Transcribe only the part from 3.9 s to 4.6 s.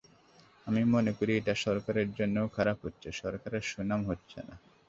হচ্ছে না।